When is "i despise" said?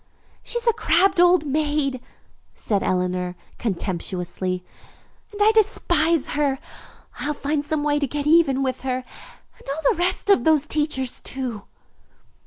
5.39-6.29